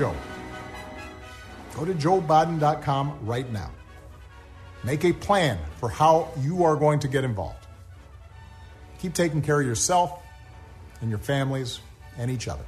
[0.00, 0.16] Joe.
[1.76, 3.70] Go to joebiden.com right now.
[4.82, 7.66] Make a plan for how you are going to get involved.
[9.00, 10.22] Keep taking care of yourself
[11.02, 11.80] and your families
[12.16, 12.64] and each other.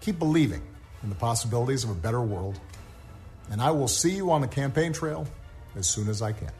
[0.00, 0.62] Keep believing
[1.04, 2.58] in the possibilities of a better world.
[3.48, 5.28] And I will see you on the campaign trail
[5.76, 6.50] as soon as I can.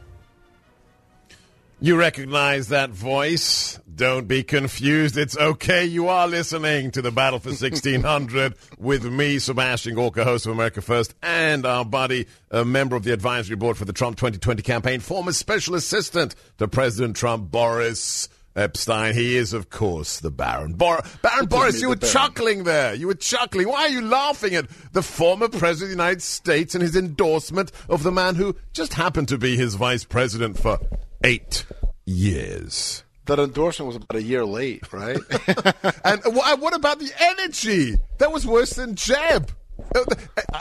[1.81, 3.79] You recognize that voice?
[3.95, 5.17] Don't be confused.
[5.17, 5.85] It's okay.
[5.85, 10.81] You are listening to the Battle for 1600 with me, Sebastian Gorka, host of America
[10.81, 14.99] First, and our buddy, a member of the advisory board for the Trump 2020 campaign,
[14.99, 19.13] former special assistant to President Trump, Boris Epshteyn.
[19.13, 20.73] He is, of course, the Baron.
[20.73, 22.93] Bor- Baron Boris, you were chuckling there.
[22.93, 23.69] You were chuckling.
[23.69, 27.71] Why are you laughing at the former president of the United States and his endorsement
[27.87, 30.77] of the man who just happened to be his vice president for
[31.23, 31.65] eight
[32.05, 33.03] years?
[33.25, 35.17] That endorsement was about a year late, right?
[36.03, 37.95] and what about the energy?
[38.17, 39.51] That was worse than Jeb.
[39.95, 40.03] Uh,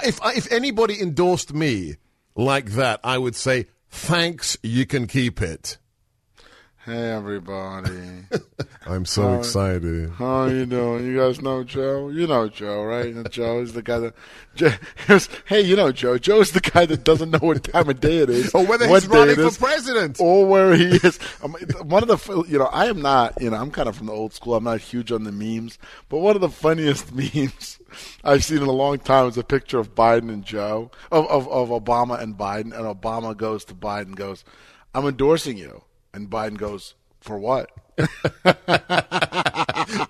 [0.04, 1.96] If, if anybody endorsed me
[2.36, 5.78] like that, I would say, thanks, you can keep it.
[6.88, 8.24] Hey, everybody.
[8.86, 9.36] I'm so Hi.
[9.38, 10.10] excited.
[10.12, 11.04] How are you doing?
[11.04, 12.08] You guys know Joe?
[12.08, 13.06] You know Joe, right?
[13.14, 14.14] And Joe is the guy that.
[14.54, 14.70] Joe,
[15.46, 16.16] hey, you know Joe.
[16.16, 19.06] Joe's the guy that doesn't know what time of day it is, Or whether he's
[19.06, 20.18] running for is, president.
[20.18, 21.18] or where he is.
[21.42, 21.52] Um,
[21.82, 24.12] one of the, you know, I am not, you know, I'm kind of from the
[24.14, 24.54] old school.
[24.54, 27.78] I'm not huge on the memes, but one of the funniest memes
[28.24, 31.46] I've seen in a long time is a picture of Biden and Joe, of of,
[31.48, 34.44] of Obama and Biden, and Obama goes to Biden, goes,
[34.94, 35.82] "I'm endorsing you,"
[36.18, 37.70] and Biden goes, "For what?"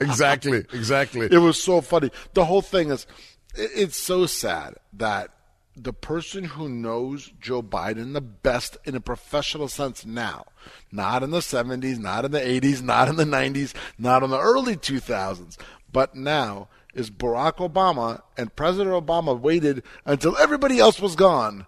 [0.01, 1.29] exactly, exactly.
[1.31, 2.11] It was so funny.
[2.35, 3.07] The whole thing is,
[3.55, 5.31] it's so sad that
[5.77, 10.47] the person who knows Joe Biden the best in a professional sense now,
[10.91, 14.41] not in the 70s, not in the 80s, not in the 90s, not in the
[14.41, 15.57] early 2000s,
[15.93, 21.65] but now is Barack Obama, and President Obama waited until everybody else was gone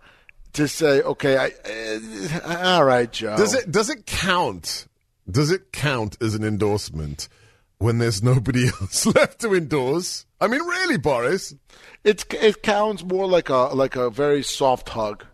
[0.55, 1.53] to say, okay, I,
[2.45, 3.37] uh, all right, Joe.
[3.37, 4.87] Does it does it count?
[5.31, 7.29] Does it count as an endorsement
[7.79, 10.27] when there's nobody else left to endorse?
[10.41, 11.55] I mean, really, Boris?
[12.05, 15.25] It's it counts more like a like a very soft hug,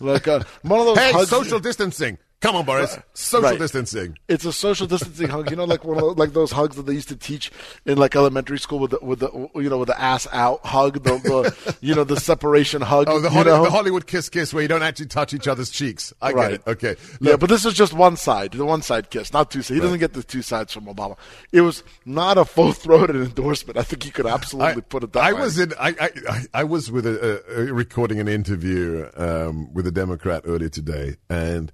[0.00, 1.30] like a one of those Hey, hugs.
[1.30, 2.18] social distancing.
[2.42, 2.98] Come on, Boris.
[3.14, 3.58] Social Right.
[3.58, 4.18] distancing.
[4.28, 5.48] It's a social distancing hug.
[5.48, 7.50] You know, like one of those, like those hugs that they used to teach
[7.86, 11.02] in like elementary school with the, with the you know with the ass out hug,
[11.04, 13.06] the, the you know the separation hug.
[13.08, 13.62] Oh, the, you Holly, know?
[13.64, 16.12] the Hollywood kiss kiss where you don't actually touch each other's cheeks.
[16.20, 16.50] I Right.
[16.50, 16.62] get it.
[16.66, 16.96] Okay.
[17.20, 19.76] yeah, but this is just one side, the one side kiss, not two sides.
[19.76, 21.16] He doesn't get the two sides from Obama.
[21.52, 23.78] It was not a full throated endorsement.
[23.78, 25.40] I think you could absolutely put it that I way.
[25.42, 25.72] was in.
[25.78, 29.92] I, I, I- I was with a, a, a recording an interview um, with a
[29.92, 31.70] Democrat earlier today, and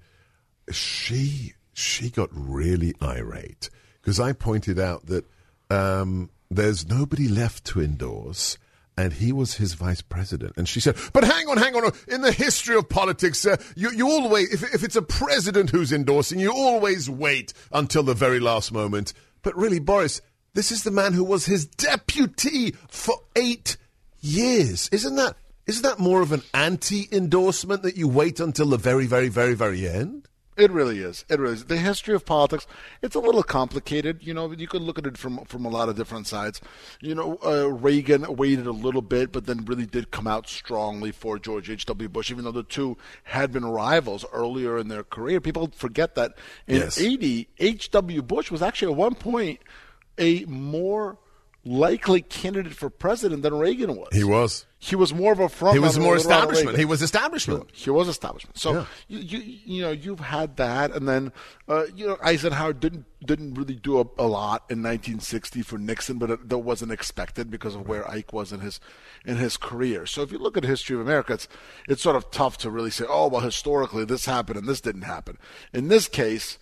[0.74, 3.70] she she got really irate
[4.00, 5.24] because I pointed out that
[5.70, 8.58] um, there's nobody left to endorse.
[8.96, 10.54] And he was his vice president.
[10.56, 11.92] And she said, but hang on, hang on.
[12.08, 15.92] In the history of politics, uh, you, you always, if, if it's a president who's
[15.92, 19.12] endorsing, you always wait until the very last moment.
[19.42, 20.20] But really, Boris,
[20.54, 23.76] this is the man who was his deputy for eight
[24.20, 24.88] years.
[24.90, 25.36] Isn't that,
[25.68, 29.54] isn't that more of an anti endorsement that you wait until the very, very, very,
[29.54, 30.27] very end?
[30.58, 31.25] It really is.
[31.28, 31.66] It really is.
[31.66, 32.66] The history of politics,
[33.00, 34.26] it's a little complicated.
[34.26, 36.60] You know, you can look at it from from a lot of different sides.
[37.00, 41.12] You know, uh, Reagan waited a little bit, but then really did come out strongly
[41.12, 42.08] for George H.W.
[42.08, 45.40] Bush, even though the two had been rivals earlier in their career.
[45.40, 46.99] People forget that in Yes.
[47.00, 48.22] 80, H.W.
[48.22, 49.60] Bush was actually at one point
[50.19, 51.19] a more
[51.69, 54.09] likely candidate for president than Reagan was.
[54.12, 54.65] He was.
[54.81, 55.75] He was more of a front.
[55.75, 56.79] He was more runner than Ronald establishment.
[56.79, 57.69] He was establishment.
[57.73, 58.56] He was establishment.
[58.59, 58.87] So Yeah.
[59.09, 61.32] you, you you know you've had that, and then
[61.69, 66.19] uh, you know Eisenhower didn't didn't really do a, a lot in 1960 for Nixon,
[66.19, 68.79] but it, that wasn't expected because of where Ike was in his
[69.26, 70.06] in his career.
[70.06, 71.49] So if you look at the history of America, it's
[71.88, 75.03] it's sort of tough to really say, oh well, historically this happened and this didn't
[75.03, 75.38] happen.
[75.73, 76.59] In this case.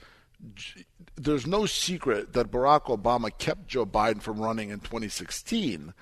[1.17, 5.95] There's no secret that Barack Obama kept Joe Biden from running in 2016,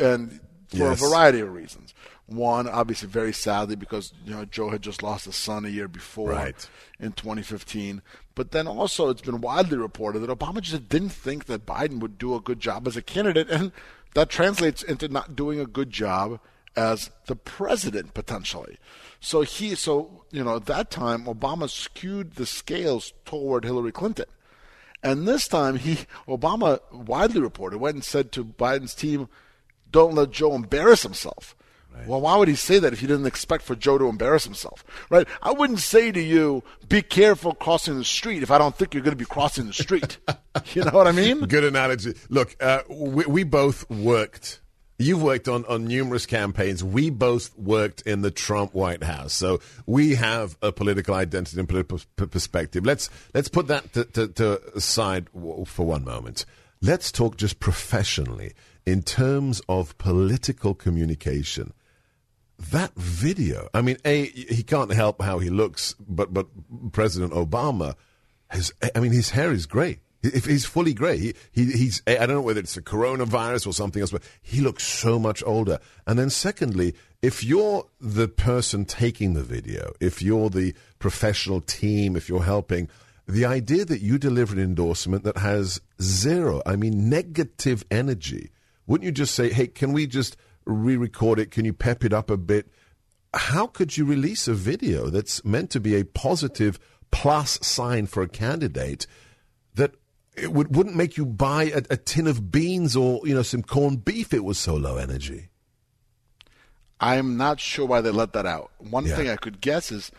[0.00, 1.02] and for Yes.
[1.02, 1.94] a variety of reasons.
[2.26, 5.88] One, obviously, very sadly, because you know Joe had just lost his son a year
[5.88, 6.68] before Right.
[6.98, 8.00] in 2015.
[8.34, 12.16] But then also, it's been widely reported that Obama just didn't think that Biden would
[12.18, 13.70] do a good job as a candidate, and
[14.14, 16.40] that translates into not doing a good job
[16.74, 18.78] as the president potentially.
[19.20, 24.26] So he, so you know, at that time Obama skewed the scales toward Hillary Clinton.
[25.04, 29.28] And this time, he Obama widely reported went and said to Biden's team,
[29.90, 31.54] "Don't let Joe embarrass himself."
[32.06, 34.84] Well, why would he say that if he didn't expect for Joe to embarrass himself,
[35.10, 35.28] right?
[35.40, 39.02] I wouldn't say to you, "Be careful crossing the street" if I don't think you're
[39.02, 40.18] going to be crossing the street.
[40.74, 41.40] you know what I mean?
[41.40, 42.14] Good analogy.
[42.28, 44.60] Look, uh, we, we both worked.
[44.96, 46.84] You've worked on, on numerous campaigns.
[46.84, 51.68] We both worked in the Trump White House, so we have a political identity and
[51.68, 52.86] political perspective.
[52.86, 55.28] Let's let's put that to, to, to aside
[55.66, 56.46] for one moment.
[56.80, 58.52] Let's talk just professionally
[58.86, 61.72] in terms of political communication.
[62.70, 63.68] That video.
[63.74, 66.46] I mean, a he can't help how he looks, but but
[66.92, 67.96] President Obama
[68.48, 68.72] has.
[68.94, 69.98] I mean, his hair is grey.
[70.24, 72.02] If he's fully grey, he, he he's.
[72.06, 75.42] I don't know whether it's a coronavirus or something else, but he looks so much
[75.44, 75.78] older.
[76.06, 82.16] And then, secondly, if you're the person taking the video, if you're the professional team,
[82.16, 82.88] if you're helping,
[83.26, 88.50] the idea that you deliver an endorsement that has zero, I mean, negative energy,
[88.86, 91.50] wouldn't you just say, "Hey, can we just re-record it?
[91.50, 92.70] Can you pep it up a bit?"
[93.34, 96.78] How could you release a video that's meant to be a positive
[97.10, 99.06] plus sign for a candidate
[100.36, 103.62] it would, wouldn't make you buy a, a tin of beans or you know some
[103.62, 104.32] corned beef?
[104.34, 105.48] It was so low energy.
[107.00, 108.70] I'm not sure why they let that out.
[108.78, 109.16] One Yeah.
[109.16, 110.10] thing I could guess is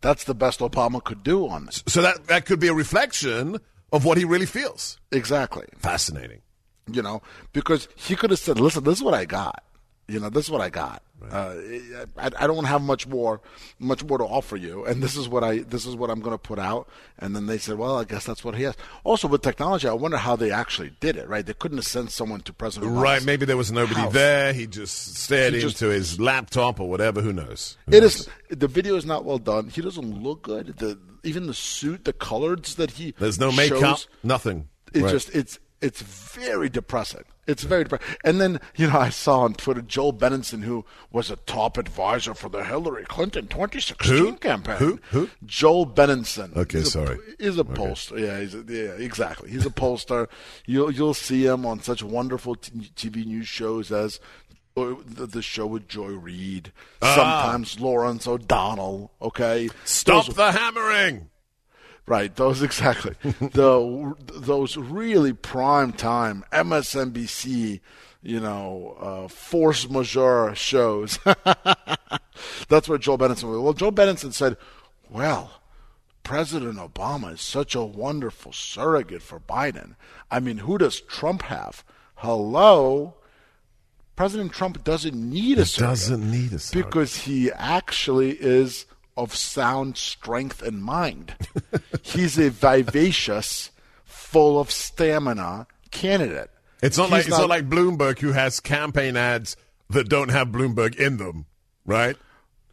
[0.00, 1.82] that's the best Obama could do on this.
[1.86, 3.58] So that that could be a reflection
[3.92, 4.98] of what he really feels.
[5.12, 5.66] Exactly.
[5.78, 6.40] Fascinating.
[6.90, 7.22] you know,
[7.54, 9.64] because he could have said, "Listen, this is what I got.
[10.06, 11.02] You know, this is what I got.
[11.30, 11.54] Uh,
[12.18, 13.40] I, I don't have much more,
[13.78, 16.34] much more to offer you, and this is what I, this is what I'm going
[16.34, 16.86] to put out."
[17.18, 18.74] And then they said, "Well, I guess that's what he has."
[19.04, 21.26] Also, with technology, I wonder how they actually did it.
[21.26, 21.46] Right?
[21.46, 23.24] They couldn't have sent someone to President Obama's Right?
[23.24, 24.12] Maybe there was nobody house.
[24.12, 24.52] there.
[24.52, 27.22] He just stared He just- into his laptop or whatever.
[27.22, 27.78] Who knows?
[27.88, 28.16] Who It knows?
[28.20, 29.70] is the video is not well done.
[29.70, 30.76] He doesn't look good.
[30.76, 33.80] The even the suit, the colors that he There's no makeup.
[33.80, 34.68] shows, nothing.
[34.92, 35.10] It's Right.
[35.10, 37.22] just it's it's very depressing.
[37.46, 38.16] It's very depressing.
[38.24, 42.32] And then you know I saw on Twitter Joel Benenson, who was a top advisor
[42.34, 44.32] for the Hillary Clinton 2016 Who?
[44.36, 44.76] campaign.
[44.76, 44.98] Who?
[45.10, 45.28] Who?
[45.44, 46.56] Joel Benenson.
[46.56, 47.18] Okay, He's a- sorry.
[47.38, 48.18] He's a pollster.
[48.18, 49.50] Yeah, he's a, yeah, exactly.
[49.50, 50.28] He's a pollster.
[50.66, 54.20] you'll you'll see him on such wonderful t- TV news shows as.
[54.76, 57.14] The, the show with Joy Reid, ah.
[57.14, 59.12] sometimes Lawrence O'Donnell.
[59.22, 61.30] Okay, Stop Those- the hammering.
[62.06, 63.14] Right, those exactly.
[63.22, 67.80] the those really prime time MSNBC,
[68.22, 71.18] you know, uh, force majeure shows.
[72.68, 73.58] That's what Joel Benenson was.
[73.60, 74.56] Well, Joel Benenson said,
[75.08, 75.62] "Well,
[76.24, 79.94] President Obama is such a wonderful surrogate for Biden.
[80.30, 81.84] I mean, who does Trump have?
[82.16, 83.14] Hello."
[84.16, 86.88] President Trump doesn't need a surrogate Doesn't need a surrogate.
[86.88, 88.86] because he actually is
[89.16, 91.34] of sound strength and mind.
[92.06, 93.70] He's a vivacious,
[94.04, 96.50] full of stamina candidate.
[96.82, 99.56] It's not He's like it's not like Bloomberg who has campaign ads
[99.88, 101.46] that don't have Bloomberg in them,
[101.86, 102.16] right?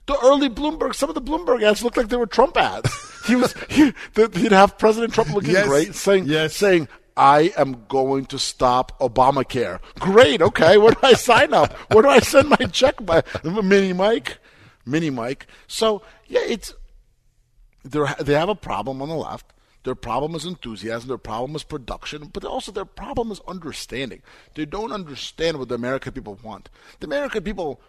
[0.08, 0.94] the early Bloomberg.
[0.96, 2.92] Some of the Bloomberg ads looked like they were Trump ads.
[3.28, 5.68] He was he, he'd have President Trump looking Yes.
[5.68, 6.56] great, saying Yes.
[6.56, 6.88] saying.
[7.16, 9.80] I am going to stop Obamacare.
[10.00, 10.42] Great.
[10.42, 10.78] Okay.
[10.78, 11.72] Where do I sign up?
[11.94, 13.06] Where do I send my check?
[13.06, 14.40] By Mini Mike,
[14.86, 15.46] Mini Mike.
[15.68, 16.74] So yeah, it's
[17.84, 19.54] they they have a problem on the left.
[19.84, 21.08] Their problem is enthusiasm.
[21.08, 22.28] Their problem is production.
[22.32, 24.22] But also their problem is understanding.
[24.54, 26.70] They don't understand what the American people want.
[27.00, 27.82] The American people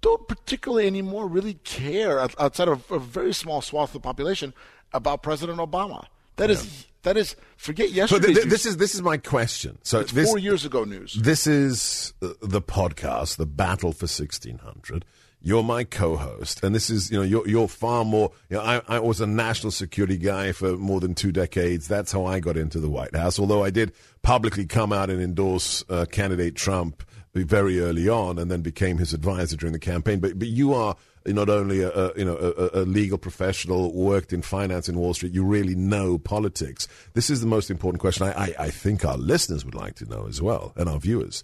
[0.00, 4.52] don't particularly anymore really care outside of a very small swath of the population
[4.92, 6.06] about President Obama.
[6.36, 8.26] That is that is forget So yesterday.
[8.26, 9.78] th- th- this is this is my question.
[9.84, 11.14] So it's this four years ago news.
[11.14, 15.04] this is the podcast, the battle for sixteen hundred.
[15.40, 18.32] You're my co-host, and this is, you know, you're, you're far more.
[18.50, 21.86] You know, I, I was a national security guy for more than two decades.
[21.86, 23.38] That's how I got into the White House.
[23.38, 23.92] Although I did
[24.22, 27.04] publicly come out and endorse uh, candidate Trump
[27.34, 30.18] very early on, and then became his advisor during the campaign.
[30.18, 34.32] But but you are not only a, a you know a, a, legal professional, worked
[34.32, 35.32] in finance in Wall Street.
[35.32, 36.88] You really know politics.
[37.14, 38.26] This is the most important question.
[38.26, 41.42] I, I, I think our listeners would like to know as well, and our viewers.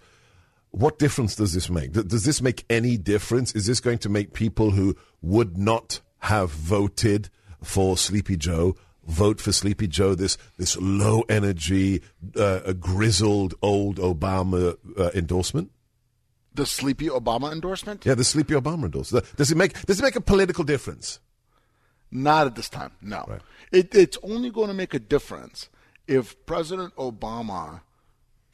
[0.75, 1.93] What difference does this make?
[1.93, 3.53] Does this make any difference?
[3.53, 7.31] Is this going to make people who would not have voted
[7.63, 8.75] for Sleepy Joe
[9.07, 10.17] vote for Sleepy Joe?
[10.17, 12.03] This this low energy,
[12.37, 15.71] uh, grizzled old Obama uh, endorsement.
[16.53, 18.05] The Sleepy Obama endorsement?
[18.05, 19.27] Yeah, the Sleepy Obama endorsement.
[19.37, 21.21] Does it make does it make a political difference?
[22.11, 22.91] Not at this time.
[23.01, 23.25] No.
[23.29, 23.41] Right.
[23.71, 25.69] It, it's only going to make a difference
[26.09, 27.83] if President Obama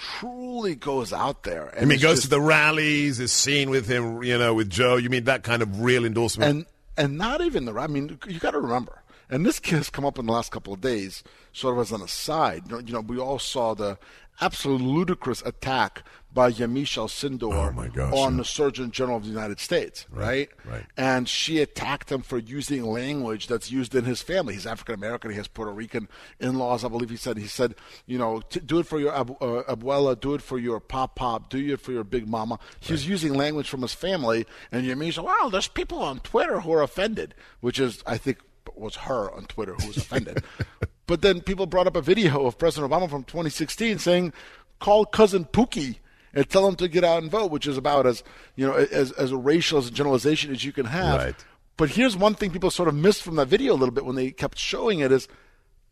[0.00, 1.68] truly goes out there.
[1.68, 4.70] And I mean, goes just, to the rallies, is seen with him, you know, with
[4.70, 4.96] Joe.
[4.96, 6.50] You mean that kind of real endorsement?
[6.50, 6.66] And
[6.96, 7.74] and not even the.
[7.78, 10.72] I mean, you got to remember, and this has come up in the last couple
[10.72, 12.62] of days, sort of as an aside.
[12.66, 13.98] You know, you know we all saw the
[14.40, 16.02] absolute ludicrous attack
[16.32, 20.48] by Yamiche Alcindor oh on the Surgeon General of the United States, right?
[20.64, 20.72] Right.
[20.72, 20.86] right.
[20.96, 24.54] And she attacked him for using language that's used in his family.
[24.54, 25.30] He's African American.
[25.30, 26.08] He has Puerto Rican
[26.38, 27.10] in-laws, I believe.
[27.10, 27.36] He said.
[27.36, 27.74] He said,
[28.06, 31.50] you know, do it for your abu- uh, abuela, do it for your pop pop,
[31.50, 32.58] do it for your big mama.
[32.78, 33.10] He's right.
[33.10, 37.34] using language from his family, and Yamiche, wow, there's people on Twitter who are offended,
[37.60, 38.38] which is, I think,
[38.76, 40.44] was her on Twitter who was offended.
[41.06, 44.32] but then people brought up a video of President Obama from 2016 saying,
[44.78, 45.96] call cousin Pookie
[46.34, 48.22] and tell them to get out and vote, which is about as
[48.56, 51.20] you know as as a racial as a generalization as you can have.
[51.20, 51.44] Right.
[51.76, 54.16] But here's one thing people sort of missed from that video a little bit when
[54.16, 55.28] they kept showing it is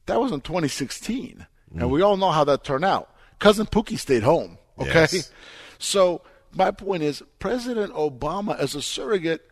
[0.06, 1.80] that was in 2016, mm.
[1.80, 3.14] and we all know how that turned out.
[3.38, 4.58] Cousin Pookie stayed home.
[4.78, 5.32] Okay, yes.
[5.78, 9.48] so my point is President Obama as a surrogate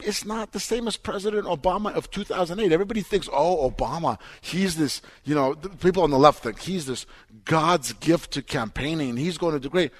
[0.00, 2.72] it's not the same as President Obama of 2008.
[2.72, 7.06] Everybody thinks, oh, Obama, he's this, you know, people on the left think he's this
[7.44, 9.16] God's gift to campaigning.
[9.16, 9.92] He's going to do great.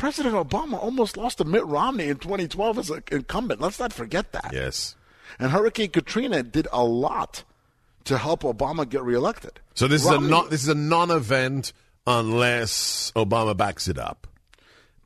[0.00, 3.60] President Obama almost lost to Mitt Romney in 2012 as an incumbent.
[3.60, 4.50] Let's not forget that.
[4.50, 4.96] Yes.
[5.38, 7.44] And Hurricane Katrina did a lot
[8.04, 9.60] to help Obama get reelected.
[9.74, 11.74] So this Romney, is a non, this is a non-event
[12.06, 14.26] unless Obama backs it up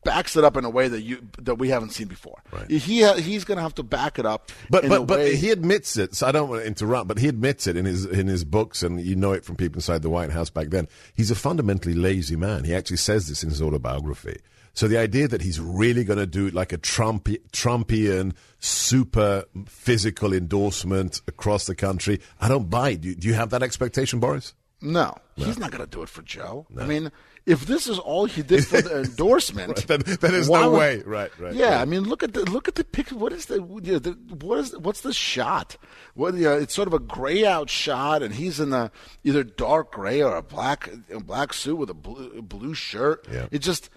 [0.04, 2.42] backs it up in a way that you that we haven't seen before.
[2.52, 2.70] Right.
[2.70, 4.50] He he's going to have to back it up.
[4.70, 6.14] But but but he admits it.
[6.14, 8.82] So I don't want to interrupt, but he admits it in his in his books,
[8.82, 10.88] and you know it from people inside the White House back then.
[11.14, 12.64] He's a fundamentally lazy man.
[12.64, 14.40] He actually says this in his autobiography.
[14.74, 20.32] So the idea that he's really going to do like a Trump, Trumpian super physical
[20.32, 23.00] endorsement across the country, I don't buy it.
[23.00, 24.52] Do you, do you have that expectation, Boris?
[24.80, 25.46] No, no.
[25.46, 26.66] he's not going to do it for Joe.
[26.70, 26.82] No.
[26.82, 27.12] I mean,
[27.46, 30.78] if this is all he did for the endorsement, right, then, then there's no would,
[30.78, 31.02] way.
[31.02, 31.54] Right, right.
[31.54, 31.80] Yeah, right.
[31.82, 33.16] I mean, look at the look at the picture.
[33.16, 35.76] What is the, you know, the what is what's the shot?
[36.14, 38.90] What you know, it's sort of a gray out shot, and he's in a
[39.24, 43.26] either dark gray or a black a black suit with a blue, blue shirt.
[43.30, 43.46] Yeah.
[43.50, 43.90] It just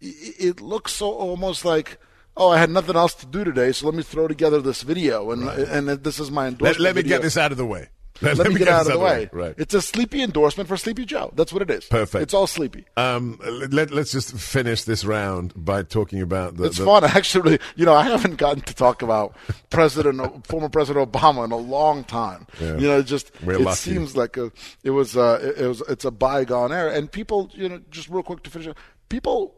[0.00, 1.98] it, it looks so almost like
[2.36, 5.30] oh, I had nothing else to do today, so let me throw together this video,
[5.30, 5.58] and right.
[5.58, 6.78] and this is my endorsement.
[6.78, 7.16] Let, let me video.
[7.16, 7.88] get this out of the way.
[8.22, 9.30] Let, Let me get, get out of the way.
[9.32, 9.54] Right.
[9.56, 11.32] It's a sleepy endorsement for Sleepy Joe.
[11.34, 11.84] That's what it is.
[11.86, 12.22] Perfect.
[12.22, 12.84] It's all sleepy.
[12.96, 13.38] Um,
[13.70, 16.64] let, us just finish this round by talking about the.
[16.64, 16.84] It's the...
[16.84, 17.58] fun, actually.
[17.76, 19.36] You know, I haven't gotten to talk about
[19.70, 22.46] President, former President Obama in a long time.
[22.60, 22.76] Yeah.
[22.76, 23.76] You know, just We're it lucky.
[23.76, 24.52] seems like a,
[24.84, 26.92] it was, uh, it was, it's a bygone era.
[26.92, 28.74] And people, you know, just real quick to finish,
[29.08, 29.54] people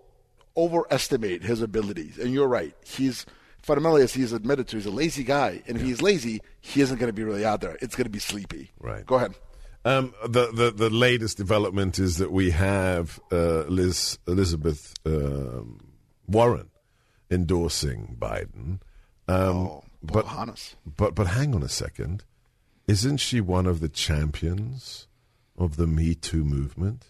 [0.57, 2.19] overestimate his abilities.
[2.19, 2.75] And you're right.
[2.85, 3.27] He's
[3.63, 6.99] fundamentally, as he's admitted to, he's a lazy guy, and if he's lazy, he isn't
[6.99, 7.79] going to be really out there.
[7.81, 8.71] It's going to be sleepy.
[8.81, 9.07] Right.
[9.07, 9.35] Go ahead.
[9.85, 15.93] Um, the, the the latest development is that we have uh, Liz Elizabeth um,
[16.29, 16.71] Warren
[17.31, 18.79] endorsing Biden.
[19.27, 20.77] Um, oh, but, Hannes.
[20.85, 22.25] but but hang on a second,
[22.87, 25.09] isn't she one of the champions
[25.57, 27.07] of the Me Too movement?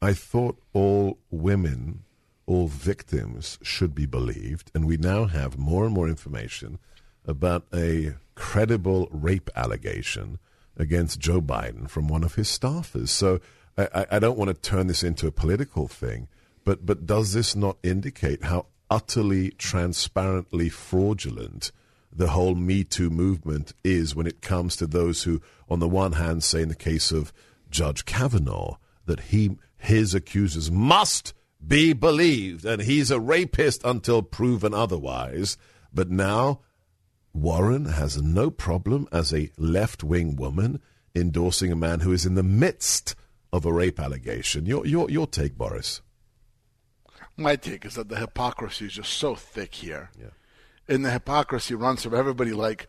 [0.00, 2.04] I thought all women
[2.46, 6.78] all victims should be believed, and we now have more and more information
[7.26, 10.38] about a credible rape allegation
[10.76, 13.08] against Joe Biden from one of his staffers.
[13.08, 13.40] So
[13.76, 16.28] I, I don't want to turn this into a political thing,
[16.64, 21.72] but but does this not indicate how utterly transparently fraudulent
[22.12, 26.12] the whole Me Too movement is when it comes to those who, on the one
[26.12, 27.32] hand, say in the case of
[27.70, 31.34] Judge Kavanaugh that he his accusers must
[31.66, 35.56] be believed, and he's a rapist until proven otherwise.
[35.92, 36.60] But now,
[37.32, 40.80] Warren has no problem as a left wing woman
[41.14, 43.14] endorsing a man who is in the midst
[43.52, 44.66] of a rape allegation.
[44.66, 46.00] Your, your, your take, Boris?
[47.36, 50.10] My take is that the hypocrisy is just so thick here.
[50.18, 50.28] Yeah.
[50.88, 52.88] and the hypocrisy runs from everybody like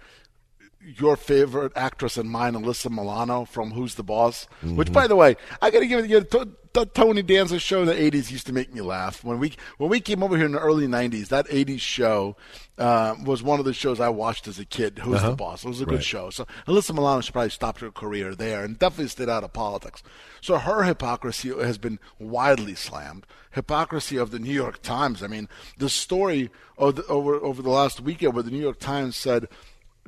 [0.81, 4.47] your favorite actress and mine, Alyssa Milano from Who's the Boss.
[4.63, 4.75] Mm-hmm.
[4.75, 7.81] Which, by the way, I got to give it you know, the Tony Danza show
[7.81, 9.23] in the '80s used to make me laugh.
[9.23, 12.35] When we when we came over here in the early '90s, that '80s show
[12.77, 14.99] uh, was one of the shows I watched as a kid.
[14.99, 15.31] Who's uh-huh.
[15.31, 15.63] the Boss?
[15.63, 16.29] It was a good show.
[16.29, 20.03] So Alyssa Milano should probably stopped her career there and definitely stayed out of politics.
[20.41, 23.25] So her hypocrisy has been widely slammed.
[23.51, 25.23] Hypocrisy of the New York Times.
[25.23, 29.15] I mean, the story the, over over the last weekend where the New York Times
[29.15, 29.47] said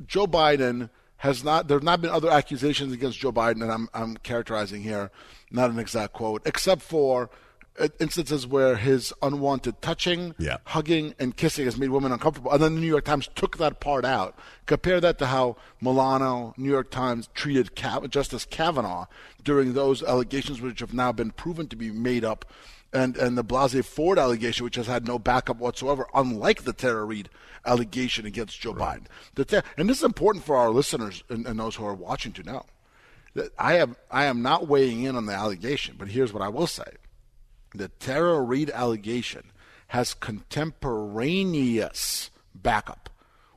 [0.06, 3.88] Joe Biden has not there have not been other accusations against Joe Biden and I'm
[3.94, 5.10] I'm characterizing here,
[5.50, 7.30] not an exact quote, except for
[7.78, 10.56] uh, instances where his unwanted touching, yeah.
[10.64, 12.50] hugging, and kissing has made women uncomfortable.
[12.50, 14.36] And then the New York Times took that part out.
[14.66, 17.70] Compare that to how Milano, New York Times treated
[18.10, 19.06] Justice Kavanaugh
[19.44, 22.44] during those allegations, which have now been proven to be made up,
[22.92, 27.04] and and the Blasey Ford allegation, which has had no backup whatsoever, unlike the Tara
[27.04, 27.28] Reade
[27.66, 29.00] allegation against Joe right.
[29.36, 29.62] Biden.
[29.76, 32.64] and this is important for our listeners and, and those who are watching to know.
[33.34, 36.48] That I am I am not weighing in on the allegation, but here's what I
[36.48, 36.90] will say:
[37.74, 39.52] the Tara Reade allegation
[39.88, 43.07] has contemporaneous backup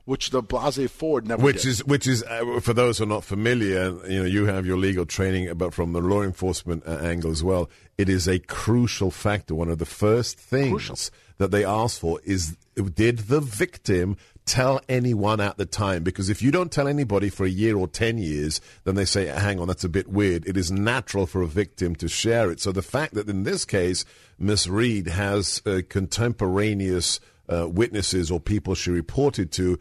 [0.04, 1.68] which the Blasey Ford never which did.
[1.68, 4.76] is which is uh, for those who are not familiar you know you have your
[4.76, 9.10] legal training but from the law enforcement uh, angle as well it is a crucial
[9.10, 10.96] factor one of the first things crucial
[11.38, 12.56] that they ask for is
[12.94, 16.02] did the victim tell anyone at the time?
[16.02, 19.26] Because if you don't tell anybody for a year or 10 years, then they say,
[19.26, 20.46] hang on, that's a bit weird.
[20.46, 22.60] It is natural for a victim to share it.
[22.60, 24.04] So the fact that in this case,
[24.38, 27.20] Miss Reade has a contemporaneous
[27.52, 29.78] uh, witnesses or people she reported to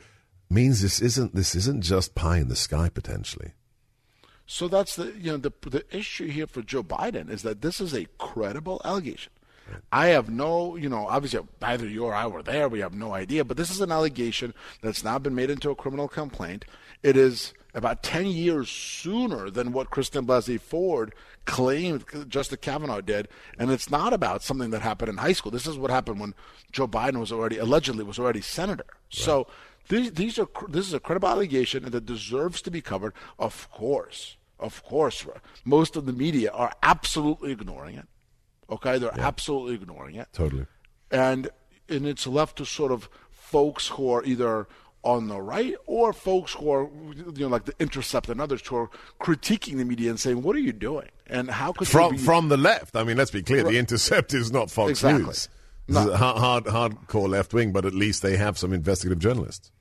[0.50, 3.54] means this isn't this isn't just pie in the sky potentially.
[4.46, 7.80] So that's the you know the the issue here for Joe Biden is that this
[7.80, 9.32] is a credible allegation.
[9.92, 12.68] I have no, you know, obviously neither you or I were there.
[12.68, 13.46] We have no idea.
[13.46, 16.66] But this is an allegation that's now been made into a criminal complaint.
[17.04, 21.14] It is about 10 years sooner than what Kristen Blasey Ford
[21.46, 23.28] claimed Justice Kavanaugh did.
[23.58, 25.52] And it's not about something that happened in high school.
[25.52, 26.34] This is what happened when
[26.72, 28.86] Joe Biden was already, allegedly, was already senator.
[28.88, 28.98] Right.
[29.10, 29.48] So
[29.90, 33.14] these, these are, this is a credible allegation that deserves to be covered.
[33.40, 35.26] Of course, of course,
[35.66, 38.08] most of the media are absolutely ignoring it.
[38.70, 39.28] Okay, they're yeah.
[39.28, 40.30] absolutely ignoring it.
[40.32, 40.66] Totally.
[41.10, 41.50] And
[41.90, 44.68] and it's left to sort of folks who are either
[45.04, 48.76] on the right or folks who are you know like the intercept and others who
[48.76, 48.90] are
[49.20, 52.18] critiquing the media and saying what are you doing and how could from be...
[52.18, 53.72] from the left i mean let's be clear right.
[53.72, 55.24] the intercept is not fox exactly.
[55.24, 55.50] news
[55.88, 56.14] no.
[56.14, 59.72] hard, hard hardcore left wing but at least they have some investigative journalists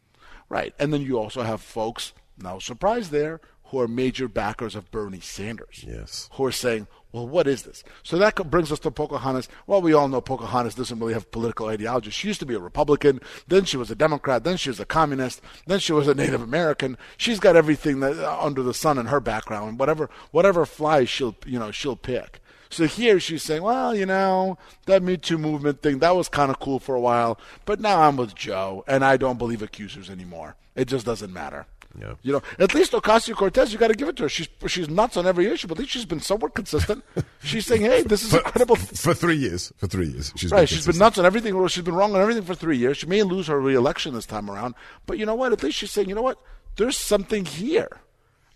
[0.49, 4.91] right and then you also have folks no surprise there who are major backers of
[4.91, 7.83] bernie sanders yes who are saying well, what is this?
[8.05, 9.49] So that brings us to Pocahontas.
[9.67, 12.11] Well, we all know Pocahontas doesn't really have political ideology.
[12.11, 14.85] She used to be a Republican, then she was a Democrat, then she was a
[14.85, 16.97] communist, then she was a Native American.
[17.17, 19.81] She's got everything that, uh, under the sun in her background.
[19.81, 22.41] Whatever, whatever flies, she'll you know she'll pick.
[22.73, 24.57] So here she's saying, well, you know,
[24.87, 28.03] that Me Too movement thing, that was kind of cool for a while, but now
[28.03, 30.55] I'm with Joe, and I don't believe accusers anymore.
[30.77, 31.67] It just doesn't matter.
[31.99, 32.15] Yeah.
[32.23, 34.29] You know, at least Ocasio Cortez, you got to give it to her.
[34.29, 37.05] She's she's nuts on every issue, but at least she's been somewhat consistent.
[37.43, 40.61] she's saying, "Hey, this is for, incredible." For three years, for three years, she's right.
[40.61, 41.67] Been she's been nuts on everything.
[41.69, 42.99] She's been wrong on everything for three years.
[42.99, 44.75] She may lose her reelection this time around,
[45.07, 45.53] but you know what?
[45.53, 46.39] At least she's saying, "You know what?
[46.77, 48.01] There's something here.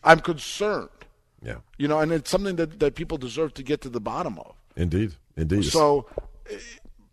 [0.04, 0.90] I'm concerned."
[1.42, 1.56] Yeah.
[1.76, 4.54] You know, and it's something that that people deserve to get to the bottom of.
[4.76, 5.64] Indeed, indeed.
[5.64, 6.06] So.
[6.50, 6.56] Eh,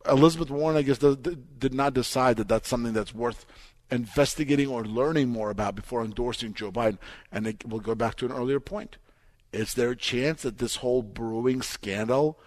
[0.09, 3.45] Elizabeth Warren, I guess, did not decide that that's something that's worth
[3.91, 6.97] investigating or learning more about before endorsing Joe Biden.
[7.31, 8.97] And it, we'll go back to an earlier point.
[9.51, 12.39] Is there a chance that this whole brewing scandal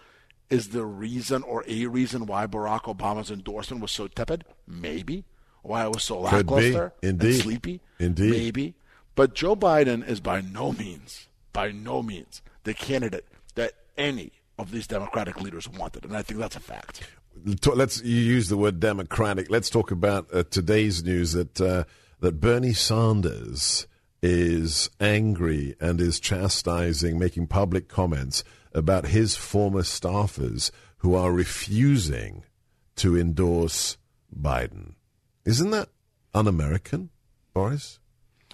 [0.49, 4.45] is the reason or a reason why Barack Obama's endorsement was so tepid?
[4.67, 5.25] Maybe.
[5.63, 7.31] Why it was so lackluster Indeed.
[7.31, 7.81] and sleepy?
[7.99, 8.31] Indeed.
[8.31, 8.75] Maybe.
[9.15, 14.71] But Joe Biden is by no means, by no means, the candidate that any of
[14.71, 16.05] these Democratic leaders wanted.
[16.05, 17.03] And I think that's a fact
[17.75, 19.51] let's you use the word democratic.
[19.51, 21.85] Let's talk about uh, today's news that uh,
[22.21, 23.87] that Bernie Sanders
[24.23, 28.43] is angry and is chastising, making public comments
[28.73, 32.45] about his former staffers who are refusing
[32.97, 33.99] to endorse
[34.35, 34.95] Biden.
[35.45, 35.91] Isn't that
[36.33, 37.11] un-American,
[37.53, 38.01] Boris?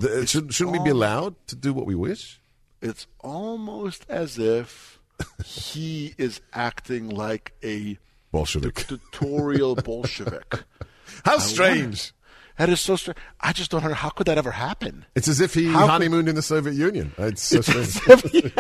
[0.00, 2.40] The, should, shouldn't we be allowed to do what we wish?
[2.82, 4.98] It's almost as if
[5.44, 7.98] he is acting like a
[8.32, 8.74] Bolshevik.
[8.74, 10.64] Dictatorial Bolshevik.
[11.24, 12.12] How strange.
[12.58, 13.16] That is so strange.
[13.40, 15.06] I just don't know how could that ever happen.
[15.14, 17.12] It's as if he how honeymooned could, in the Soviet Union.
[17.16, 18.52] It's so it's strange.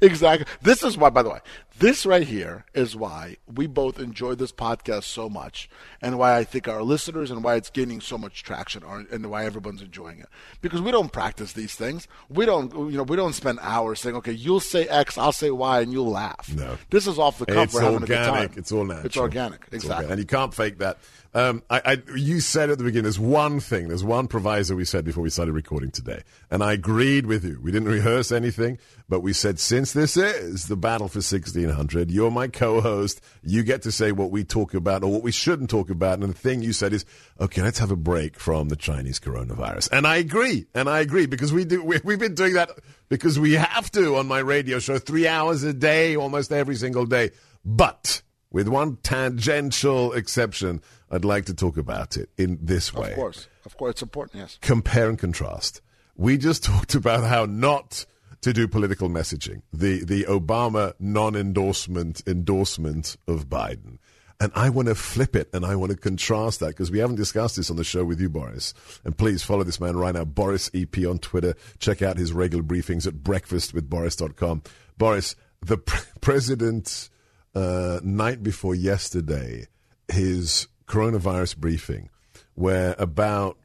[0.00, 0.46] exactly.
[0.62, 1.40] This is why, by the way,
[1.78, 5.68] This right here is why we both enjoy this podcast so much,
[6.00, 9.44] and why I think our listeners and why it's gaining so much traction, and why
[9.44, 10.28] everyone's enjoying it.
[10.62, 12.08] Because we don't practice these things.
[12.30, 15.50] We don't, you know, we don't spend hours saying, "Okay, you'll say X, I'll say
[15.50, 17.64] Y, and you'll laugh." No, this is off the cuff.
[17.64, 18.26] It's We're having organic.
[18.26, 18.58] a good time.
[18.58, 19.06] It's all natural.
[19.06, 19.94] It's organic, It's exactly.
[19.96, 20.10] organic.
[20.12, 20.96] and you can't fake that.
[21.34, 24.86] Um, I, I, you said at the beginning, there's one thing, there's one proviso we
[24.86, 27.60] said before we started recording today, and I agreed with you.
[27.62, 32.30] We didn't rehearse anything, but we said since this is the battle for 1600, you're
[32.30, 33.20] my co-host.
[33.42, 36.18] You get to say what we talk about or what we shouldn't talk about.
[36.18, 37.04] And the thing you said is,
[37.40, 39.90] okay, let's have a break from the Chinese coronavirus.
[39.92, 41.82] And I agree, and I agree because we do.
[41.84, 42.70] We, we've been doing that
[43.08, 47.06] because we have to on my radio show, three hours a day, almost every single
[47.06, 47.30] day.
[47.64, 53.10] But with one tangential exception, I'd like to talk about it in this way.
[53.10, 54.40] Of course, of course, it's important.
[54.40, 54.58] Yes.
[54.60, 55.80] Compare and contrast.
[56.16, 58.04] We just talked about how not
[58.46, 59.62] to do political messaging.
[59.72, 63.98] The the Obama non-endorsement endorsement of Biden.
[64.38, 67.16] And I want to flip it and I want to contrast that because we haven't
[67.16, 68.72] discussed this on the show with you, Boris.
[69.04, 71.54] And please follow this man right now, Boris EP on Twitter.
[71.80, 74.62] Check out his regular briefings at breakfastwithboris.com.
[74.96, 77.08] Boris, the pre- president,
[77.52, 79.66] uh, night before yesterday,
[80.06, 82.10] his coronavirus briefing,
[82.54, 83.58] where about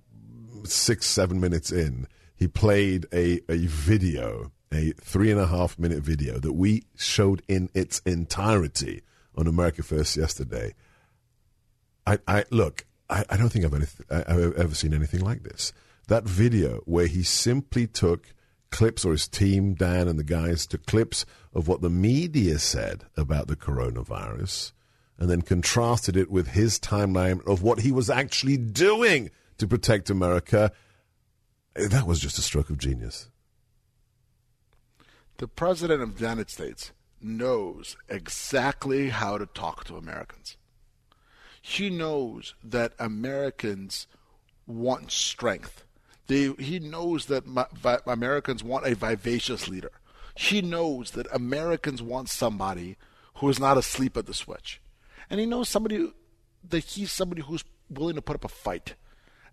[0.63, 6.03] six, seven minutes in, he played a, a video, a three and a half minute
[6.03, 9.01] video that we showed in its entirety
[9.35, 10.73] on America First yesterday.
[12.07, 15.43] I, I look, I, I don't think I've, anyth- I- I've ever seen anything like
[15.43, 15.73] this.
[16.07, 18.33] That video where he simply took
[18.71, 23.03] clips, or his team, Dan and the guys, took clips of what the media said
[23.17, 24.71] about the coronavirus
[25.19, 30.09] and then contrasted it with his timeline of what he was actually doing to protect
[30.09, 30.71] America.
[31.75, 33.29] That was just a stroke of genius.
[35.41, 40.55] The president of the United States knows exactly how to talk to Americans.
[41.59, 44.05] He knows that Americans
[44.67, 45.83] want strength.
[46.27, 49.89] They, he knows that ma- vi- Americans want a vivacious leader.
[50.35, 52.97] He knows that Americans want somebody
[53.37, 54.79] who is not asleep at the switch.
[55.27, 56.11] And he knows somebody
[56.69, 58.93] that he's somebody who's willing to put up a fight.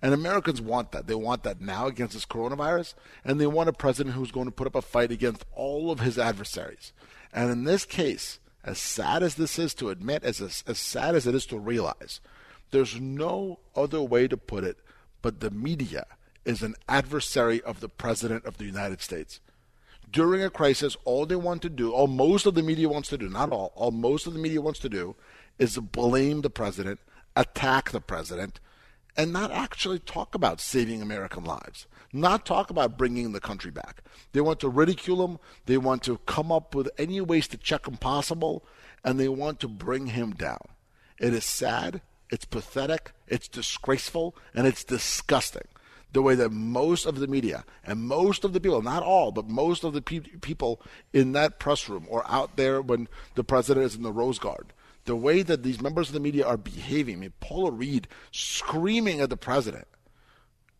[0.00, 1.06] And Americans want that.
[1.06, 4.52] They want that now against this coronavirus, and they want a president who's going to
[4.52, 6.92] put up a fight against all of his adversaries.
[7.32, 11.26] And in this case, as sad as this is to admit, as, as, sad as
[11.26, 12.20] it is to realize,
[12.70, 14.78] there's no other way to put it
[15.22, 16.06] but the media
[16.44, 19.40] is an adversary of the President of the United States.
[20.10, 23.18] During a crisis, all they want to do, all most of the media wants to
[23.18, 25.16] do, not all, all most of the media wants to do,
[25.58, 27.00] is blame the President,
[27.36, 28.60] attack the President,
[29.18, 34.04] and not actually talk about saving American lives, not talk about bringing the country back.
[34.32, 37.88] They want to ridicule him, they want to come up with any ways to check
[37.88, 38.64] him possible,
[39.04, 40.60] and they want to bring him down.
[41.18, 42.00] It is sad,
[42.30, 45.66] it's pathetic, it's disgraceful, and it's disgusting.
[46.12, 49.48] The way that most of the media and most of the people, not all, but
[49.48, 50.80] most of the pe- people
[51.12, 54.72] in that press room or out there when the president is in the Rose Guard,
[55.08, 57.16] the way that these members of the media are behaving.
[57.16, 59.88] I mean, Paula Reid screaming at the president,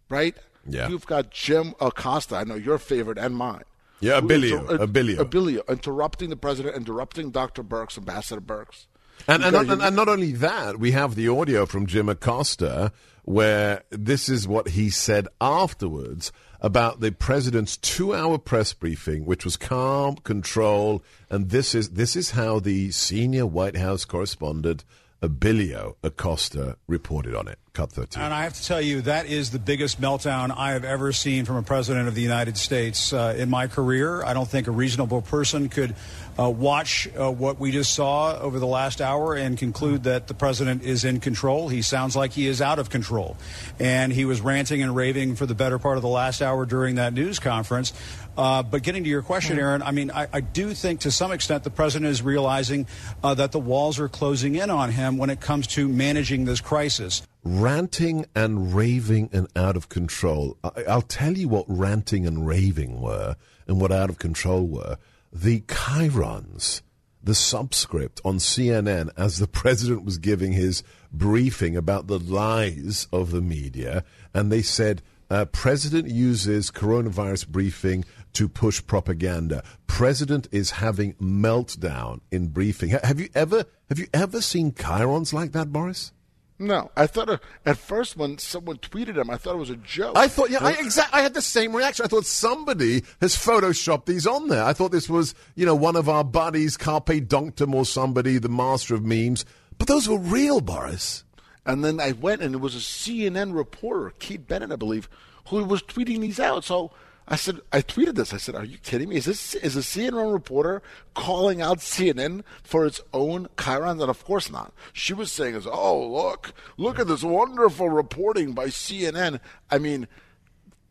[0.09, 0.37] right?
[0.67, 0.89] Yeah.
[0.89, 3.65] You've got Jim Acosta, I know your favorite and mine.
[4.01, 5.17] Yeah, Abilio, inter- Abilio.
[5.17, 7.65] Abilio, interrupting the president, interrupting Dr.
[7.65, 8.87] Birx, Ambassador Birx.
[9.27, 12.93] And, and, and, and not only that, we have the audio from Jim Acosta
[13.25, 19.57] where this is what he said afterwards about the president's two-hour press briefing, which was
[19.57, 24.85] calm, control, and this is this is how the senior White House correspondent
[25.23, 27.59] Abilio Acosta reported on it.
[27.79, 28.25] Cut thirteen.
[28.25, 31.45] And I have to tell you, that is the biggest meltdown I have ever seen
[31.45, 34.25] from a president of the United States uh, in my career.
[34.25, 35.95] I don't think a reasonable person could
[36.37, 40.35] uh, watch uh, what we just saw over the last hour and conclude that the
[40.35, 41.69] president is in control.
[41.69, 43.37] He sounds like he is out of control.
[43.79, 46.97] And he was ranting and raving for the better part of the last hour during
[46.97, 47.93] that news conference.
[48.37, 51.33] Uh, but getting to your question, Aaron, I mean, I, I, do think to some
[51.33, 52.87] extent the president is realizing
[53.23, 56.61] uh, that the walls are closing in on him when it comes to managing this
[56.61, 60.57] crisis ranting and raving and out of control.
[60.63, 64.99] I, will tell you what ranting and raving were and what out of control were.
[65.33, 66.83] The chyrons,
[67.23, 73.31] the subscript on CNN as the president was giving his briefing about the lies of
[73.31, 79.63] the media, and they said, uh, President uses coronavirus briefing to push propaganda.
[79.87, 82.91] President is having meltdown in briefing.
[82.91, 86.13] Have you ever have you ever seen chyrons like that, Boris?
[86.61, 89.77] No, I thought uh, at first when someone tweeted him, I thought it was a
[89.77, 90.17] joke.
[90.17, 92.05] I thought, yeah, I, exact, I had the same reaction.
[92.05, 94.65] I thought somebody has photoshopped these on there.
[94.65, 98.49] I thought this was, you know, one of our buddies, Carpe Dunctum or somebody, the
[98.49, 99.45] master of memes.
[99.79, 101.23] But those were real, Boris.
[101.65, 105.09] And then I went and it was a CNN reporter, Kate Bennett, I believe,
[105.49, 106.65] who was tweeting these out.
[106.65, 106.91] So
[107.31, 108.33] I said, I tweeted this.
[108.33, 109.17] I said, "Are you kidding me?
[109.17, 110.83] Is this is a CNN reporter
[111.15, 114.73] calling out CNN for its own chyrons?" And of course not.
[114.95, 120.09] She was saying, "Is oh look, look at this wonderful reporting by CNN." I mean,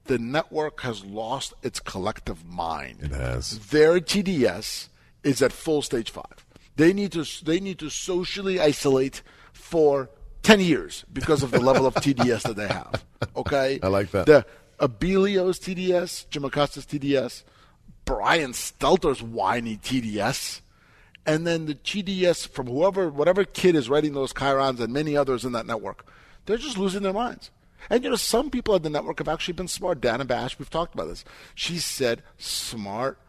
[0.05, 2.99] the network has lost its collective mind.
[3.01, 3.57] It has.
[3.69, 4.89] Their TDS
[5.23, 6.45] is at full stage five.
[6.75, 9.23] They need to they need to socially isolate
[9.53, 10.11] for
[10.43, 13.03] ten years because of the level of TDS that they have.
[13.35, 14.27] Okay, I like that.
[14.27, 14.45] The
[14.79, 17.43] Abilio's TDS, Jim Acosta's TDS,
[18.05, 20.61] Brian Stelter's whiny TDS,
[21.25, 25.43] and then the TDS from whoever, whatever kid is writing those chyrons and many others
[25.43, 26.05] in that network.
[26.45, 27.51] They're just losing their minds.
[27.89, 29.99] And you know, some people at the network have actually been smart.
[30.01, 31.25] Dana Bash, we've talked about this.
[31.55, 33.19] She said smart.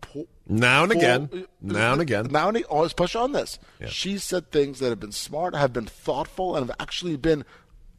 [0.00, 1.28] Po- Now and po- again.
[1.32, 2.28] Uh, now and again.
[2.30, 2.62] Now and.
[2.64, 3.58] Always push on this.
[3.88, 7.44] She said things that have been smart, have been thoughtful, and have actually been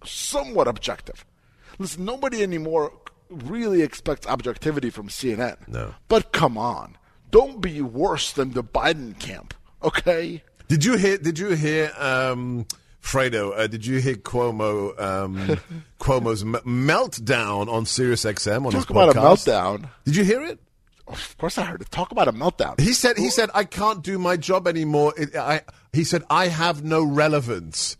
[0.04, 1.26] somewhat objective.
[1.80, 2.94] Listen, nobody anymore
[3.30, 5.68] really expects objectivity from CNN.
[5.68, 5.94] No.
[6.08, 6.98] But come on.
[7.32, 10.44] Don't be worse than the Biden camp, okay?
[10.68, 11.18] Did you hear?
[11.18, 11.92] Did you hear?
[11.98, 12.66] Um,
[13.02, 15.60] Fredo, uh, did you hear Cuomo um,
[16.00, 19.90] Cuomo's m- meltdown on Sirius XM on his Talk about a meltdown.
[20.06, 20.60] Did you hear it?
[21.08, 21.90] Of course I heard it.
[21.92, 22.80] Talk about a meltdown.
[22.80, 25.14] He said he said I can't do my job anymore.
[25.18, 25.62] It, I,
[25.94, 27.98] he said I have no relevance.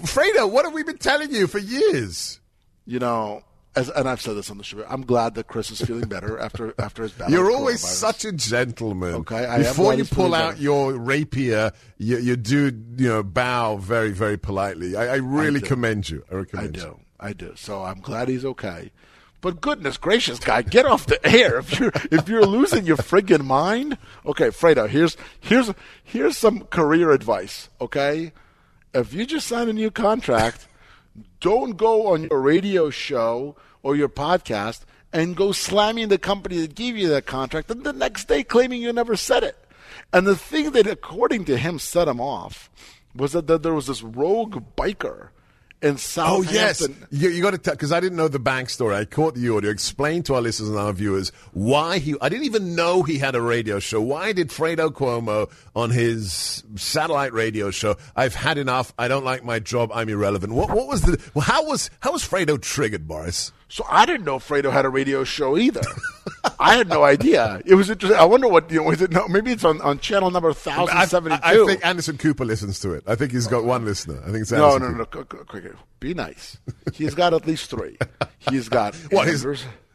[0.00, 2.40] Fredo, what have we been telling you for years?
[2.88, 3.42] You know,
[3.76, 4.82] as, and I've said this on the show.
[4.88, 7.32] I'm glad that Chris is feeling better after after his battle.
[7.34, 9.14] You're always such a gentleman.
[9.16, 10.62] Okay, I Before you pull out better.
[10.62, 14.96] your rapier, you, you do you know bow very very politely.
[14.96, 15.66] I, I really do.
[15.66, 16.24] commend you.
[16.30, 16.82] I I recommend you.
[16.82, 17.00] do.
[17.20, 17.52] I do.
[17.56, 18.90] So I'm glad he's okay.
[19.40, 21.58] But goodness gracious, guy, get off the air.
[21.58, 24.88] If you're if you're losing your friggin' mind, okay, Fredo.
[24.88, 25.70] Here's here's
[26.02, 27.68] here's some career advice.
[27.80, 28.32] Okay,
[28.94, 30.67] if you just sign a new contract,
[31.40, 36.74] don't go on your radio show or your podcast and go slamming the company that
[36.74, 39.56] gave you that contract, and the next day claiming you never said it.
[40.12, 42.70] And the thing that, according to him, set him off
[43.14, 45.28] was that, that there was this rogue biker
[45.80, 48.94] in Oh yes, you, you got to tell because I didn't know the backstory.
[48.94, 49.70] I caught the audio.
[49.70, 52.16] Explain to our listeners and our viewers why he.
[52.20, 54.00] I didn't even know he had a radio show.
[54.00, 57.96] Why did Fredo Cuomo on his satellite radio show?
[58.16, 58.92] I've had enough.
[58.98, 59.90] I don't like my job.
[59.94, 60.52] I'm irrelevant.
[60.52, 61.18] What, what was the?
[61.40, 63.52] How was how was Fredo triggered, Boris?
[63.68, 65.82] So I didn't know Fredo had a radio show either.
[66.58, 67.60] I had no idea.
[67.66, 68.18] It was interesting.
[68.18, 68.84] I wonder what you know.
[68.84, 69.10] Was it?
[69.10, 71.52] No, maybe it's on, on channel number thousand I, I.
[71.52, 73.04] I think Anderson Cooper listens to it.
[73.06, 74.22] I think he's got one listener.
[74.22, 75.04] I think it's No, Anderson no, no, no.
[75.04, 75.24] Cooper.
[75.24, 75.76] Quick, quick, quick.
[76.00, 76.56] Be nice.
[76.94, 77.98] He's got at least three.
[78.50, 79.46] He's got What his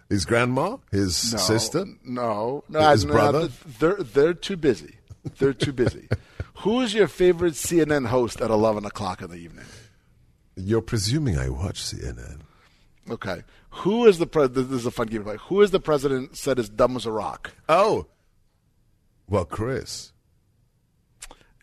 [0.10, 1.86] his grandma, his no, sister?
[2.04, 2.90] No, no.
[2.92, 3.50] His no, brother?
[3.80, 4.98] They're they're too busy.
[5.40, 6.08] They're too busy.
[6.58, 9.66] Who is your favorite CNN host at eleven o'clock in the evening?
[10.56, 12.42] You're presuming I watch CNN.
[13.10, 13.44] Okay.
[13.78, 14.70] Who is the president?
[14.70, 15.38] This is a fun game to play.
[15.48, 17.52] Who is the president said is dumb as a rock?
[17.68, 18.06] Oh,
[19.28, 20.12] well, Chris.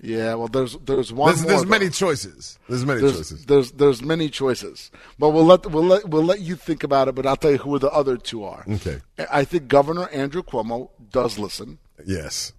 [0.03, 0.35] Yeah.
[0.35, 1.29] Well, there's there's one.
[1.29, 2.59] There's, more, there's many choices.
[2.69, 3.47] There's many There's, choices.
[3.47, 7.15] there's there's many choices, but we'll let we'll let we'll let you think about it.
[7.15, 8.65] But I'll tell you who the other two are.
[8.69, 9.01] Okay.
[9.31, 12.55] I think Governor Andrew Cuomo does listen, Yes,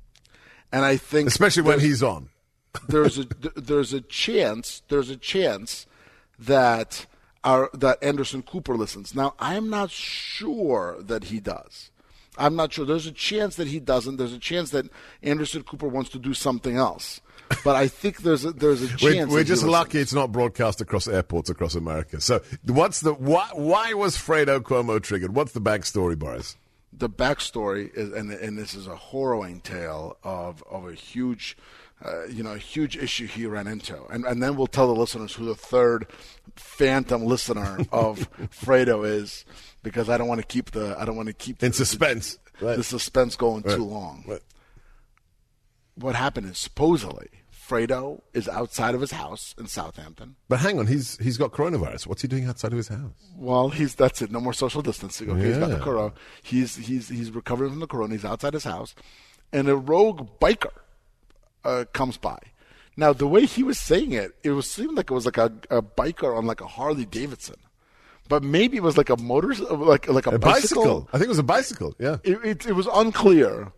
[0.71, 2.29] and I think especially when he's on.
[2.87, 3.23] there's a
[3.55, 5.87] there's a chance there's a chance
[6.37, 7.07] that
[7.43, 9.15] our that Anderson Cooper listens.
[9.15, 11.91] Now I'm not sure that he does.
[12.37, 12.85] I'm not sure.
[12.85, 14.17] There's a chance that he doesn't.
[14.17, 14.85] There's a chance that
[15.21, 17.19] Anderson Cooper wants to do something else.
[17.65, 19.29] But I think there's a, there's a chance.
[19.29, 22.21] We're, we're just lucky it's not broadcast across airports across America.
[22.21, 23.49] So, what's the why?
[23.53, 25.35] Why was Fredo Cuomo triggered?
[25.35, 26.55] What's the backstory, Boris?
[26.93, 31.57] the backstory is, and and this is a harrowing tale of of a huge,
[32.03, 34.99] uh, you know, a huge issue he ran into, and and then we'll tell the
[34.99, 36.07] listeners who the third
[36.55, 39.45] phantom listener of Fredo is,
[39.83, 42.33] because I don't want to keep the I don't want to keep In the, suspense.
[42.59, 42.77] the, Right.
[42.77, 43.75] the suspense going Right.
[43.75, 44.23] too long.
[44.27, 44.41] Right.
[45.95, 50.35] What happened is supposedly Fredo is outside of his house in Southampton.
[50.49, 52.07] But hang on, he's he's got coronavirus.
[52.07, 53.13] What's he doing outside of his house?
[53.35, 54.31] Well, he's that's it.
[54.31, 55.29] No more social distancing.
[55.29, 55.83] Okay, he's got the Yeah.
[55.83, 56.13] corona.
[56.43, 58.13] He's he's he's recovering from the corona.
[58.13, 58.93] He's outside his house,
[59.53, 60.71] and a rogue biker
[61.63, 62.39] uh, comes by.
[62.97, 65.51] Now, the way he was saying it, it was seemed like it was like a,
[65.69, 67.55] a biker on like a Harley Davidson,
[68.27, 71.07] but maybe it was like a motor, like like a, A bicycle.
[71.13, 71.95] I think it was a bicycle.
[71.99, 72.17] Yeah.
[72.23, 73.71] It, it, it was unclear,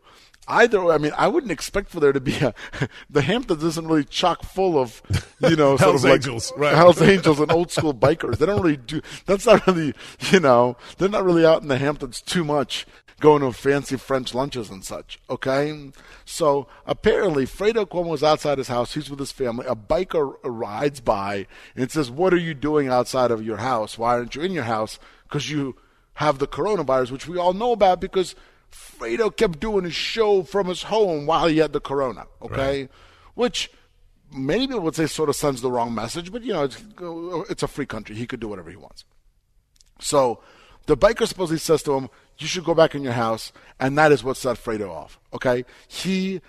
[0.47, 0.91] either.
[0.91, 2.53] I mean, I wouldn't expect for there to be a.
[3.09, 5.01] The Hamptons isn't really chock full of,
[5.39, 6.75] you know, sort of like Angels, right.
[6.75, 8.39] Hell's Angels and old school bikers.
[8.39, 9.01] They don't really do.
[9.27, 9.93] That's not really,
[10.31, 12.87] you know, they're not really out in the Hamptons too much,
[13.23, 15.17] going to fancy French lunches and such.
[15.29, 15.91] Okay,
[16.25, 18.93] so apparently Fredo Cuomo is outside his house.
[18.93, 19.65] He's with his family.
[19.65, 23.97] A biker rides by and says, "What are you doing outside of your house?
[23.97, 24.99] Why aren't you in your house?
[25.23, 25.75] Because you."
[26.17, 28.36] Have the coronavirus, which we all know about because
[28.71, 32.27] Fredo kept doing his show from his home while he had the corona.
[32.39, 32.88] Okay,
[33.33, 33.71] which
[34.31, 36.77] many people would say sort of sends the wrong message, but you know it's
[37.49, 38.15] it's a free country.
[38.15, 39.05] He could do whatever he wants.
[39.99, 40.43] So
[40.86, 44.11] the biker supposedly says to him, "You should go back in your house," and that
[44.11, 45.19] is what set Fredo off.
[45.33, 46.41] Okay, he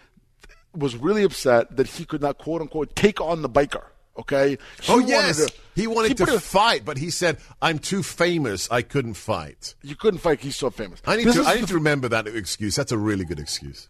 [0.74, 3.84] was really upset that he could not quote unquote take on the biker.
[4.16, 4.58] Okay.
[4.80, 8.02] He oh wanted yes, to- he wanted he to fight, but he said, "I'm too
[8.02, 8.70] famous.
[8.70, 10.40] I couldn't fight." You couldn't fight.
[10.40, 11.02] He's so famous.
[11.04, 11.42] I need This to.
[11.44, 12.76] I the to remember that excuse.
[12.76, 13.88] That's a really good excuse.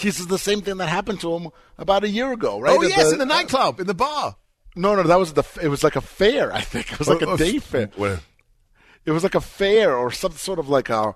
[0.00, 1.48] This is the same thing that happened to him
[1.78, 2.76] about a year ago, right?
[2.78, 4.36] oh At yes, in the nightclub, in the bar.
[4.74, 5.44] No, no, that was the.
[5.62, 6.52] It was like a fair.
[6.52, 7.90] I think it was oh, like Oh, a oh, day fair.
[7.96, 8.20] Where?
[9.04, 11.14] It was like a fair or some sort of like a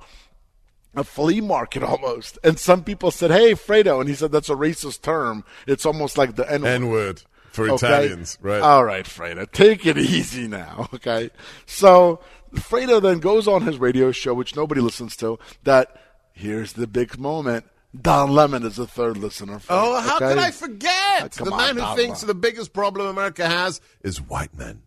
[0.95, 2.39] a flea market almost.
[2.43, 5.45] And some people said, "Hey, Fredo," and he said that's a racist term.
[5.67, 6.69] It's almost like the N word.
[6.69, 7.23] N word
[7.53, 7.87] for Okay?
[7.87, 8.61] Italians, right?
[8.61, 11.31] All right, Fredo, take it easy now, okay?
[11.65, 12.21] So
[12.55, 15.39] Fredo then goes on his radio show, which nobody listens to.
[15.65, 15.97] That
[16.33, 17.65] here's the big moment.
[17.99, 19.59] Don Lemon is the third listener.
[19.59, 20.29] For oh, how okay?
[20.29, 21.23] could I forget?
[21.23, 22.37] Uh, come the on, man who Don thinks Lemon.
[22.37, 24.83] the biggest problem America has is white men.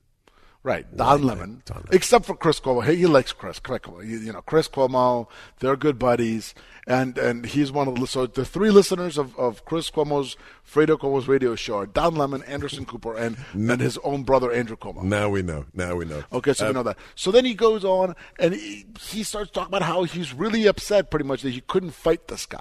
[0.62, 1.62] Right, Don Lemon.
[1.66, 1.90] Don Lemon.
[1.94, 2.84] Except for Chris Cuomo.
[2.84, 3.60] Hey, he likes Chris.
[3.60, 4.06] Chris Cuomo.
[4.06, 5.28] You, you know, Chris Cuomo.
[5.60, 6.54] They're good buddies,
[6.86, 10.36] and and he's one of the so the three listeners of, of Chris Cuomo's
[10.70, 14.76] Fredo Cuomo's radio show are Don Lemon, Anderson Cooper, and and his own brother Andrew
[14.76, 15.02] Cuomo.
[15.02, 15.66] Now we know.
[15.74, 16.24] Now we know.
[16.34, 16.98] Okay, so Uh, we know that.
[17.16, 21.10] So then he goes on and he, he starts talking about how he's really upset,
[21.10, 22.60] pretty much, that he couldn't fight this guy.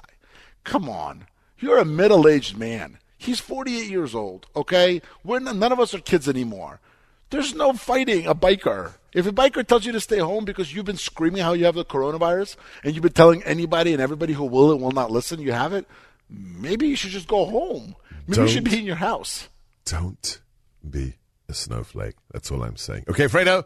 [0.63, 1.25] Come on,
[1.57, 2.97] you're a middle-aged man.
[3.17, 4.47] He's 48 years old.
[4.55, 6.79] Okay, we're none of us are kids anymore.
[7.29, 8.93] There's no fighting a biker.
[9.13, 11.75] If a biker tells you to stay home because you've been screaming how you have
[11.75, 15.39] the coronavirus and you've been telling anybody and everybody who will and will not listen
[15.39, 15.87] you have it,
[16.29, 17.95] maybe you should just go home.
[18.27, 19.49] Maybe you should be in your house.
[19.85, 20.39] Don't
[20.87, 21.15] be
[21.47, 22.15] a snowflake.
[22.31, 23.05] That's all I'm saying.
[23.09, 23.65] Okay, Fredo,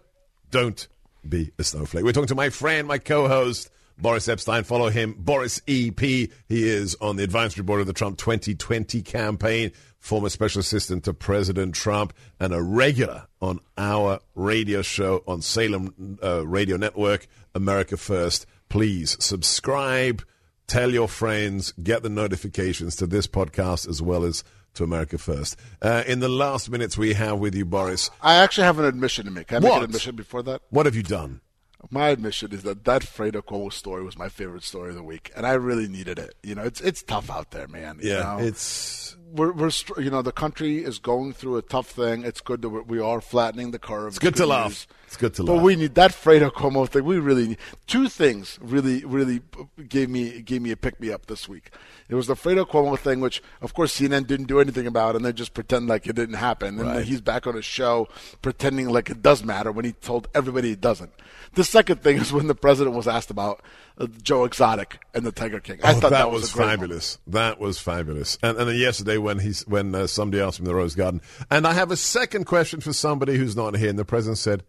[0.52, 0.88] don't
[1.28, 2.06] be a snowflake.
[2.06, 4.66] We're talking to my friend, my co-host, Boris Epshteyn.
[4.66, 6.00] Follow him, Boris EP.
[6.00, 11.14] He is on the advisory board of the Trump 2020 campaign, former special assistant to
[11.14, 17.98] President Trump, and a regular on our radio show on Salem uh, Radio Network, America
[17.98, 18.46] First.
[18.70, 20.24] Please subscribe.
[20.68, 24.44] Tell your friends, get the notifications to this podcast as well as
[24.76, 25.56] to America First.
[25.82, 29.26] Uh, in the last minutes we have with you, Boris, I actually have an admission
[29.26, 29.48] to make.
[29.48, 30.62] Can I make an admission before that?
[30.70, 31.42] what have you done?
[31.92, 35.32] My admission is that that Fredo Cuomo story was my favorite story of the week,
[35.36, 36.36] and I really needed it.
[36.44, 38.00] You know, it's it's tough out there, man.
[38.02, 38.38] you Yeah, know?
[38.40, 42.24] it's we're, we're you know the country is going through a tough thing.
[42.24, 44.10] It's good that we are flattening the curve.
[44.10, 44.88] It's good to laugh.
[45.14, 45.64] It's good to but laugh.
[45.64, 47.04] we need that Fredo Cuomo thing.
[47.04, 48.58] We really need two things.
[48.64, 49.42] Really, really
[49.88, 51.70] gave me gave me a pick me up this week.
[52.10, 55.24] It was the Fredo Cuomo thing, which of course CNN didn't do anything about, and
[55.24, 56.80] they just pretend like it didn't happen.
[56.80, 58.08] And then he's back on his show
[58.42, 61.12] pretending like it does matter when he told everybody it doesn't.
[61.54, 63.62] The second thing is when the president was asked about
[64.00, 65.78] uh, Joe Exotic and the Tiger King.
[65.84, 66.80] I oh, thought that, that, was, a great moment.
[66.80, 67.20] fabulous.
[67.28, 68.40] That was fabulous.
[68.42, 71.22] And, and then yesterday when he's when uh, somebody asked him the Rose Garden,
[71.52, 74.64] and I have a second question for somebody who's not here, and the president said,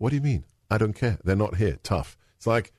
[0.00, 0.44] "What do you mean?
[0.68, 1.18] I don't care.
[1.22, 1.78] They're not here.
[1.84, 2.72] Tough." It's like.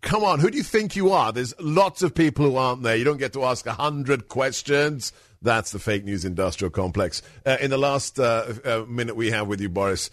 [0.00, 1.32] Come on, who do you think you are?
[1.32, 2.94] There's lots of people who aren't there.
[2.94, 5.14] You don't get to ask a hundred questions.
[5.40, 7.22] That's the fake news industrial complex.
[7.46, 10.10] Uh, in the last uh, uh, minute we have with you, Boris,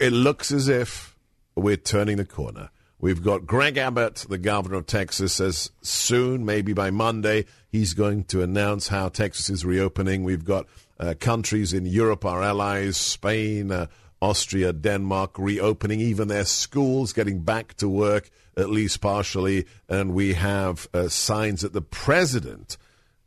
[0.00, 1.14] it looks as if
[1.56, 2.70] we're turning the corner.
[3.00, 8.24] We've got Greg Abbott, the governor of Texas, says soon, maybe by Monday, he's going
[8.24, 10.24] to announce how Texas is reopening.
[10.24, 10.66] We've got
[10.98, 13.86] uh, countries in Europe, our allies, Spain, uh,
[14.20, 19.66] Austria, Denmark, reopening even their schools, getting back to work, at least partially.
[19.88, 22.76] And we have uh, signs that the president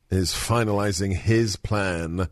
[0.09, 2.27] is finalizing his plan